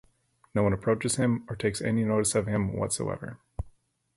[0.55, 3.37] No one approaches him or takes any notice of him whatsoever.